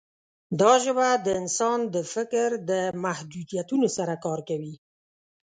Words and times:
دا 0.61 0.73
ژبه 0.83 1.07
د 1.25 1.27
انسان 1.41 1.79
د 1.93 1.97
فکر 2.13 2.47
د 2.69 2.71
محدودیتونو 3.03 3.87
سره 3.97 4.13
کار 4.25 4.39
کوي. 4.49 4.75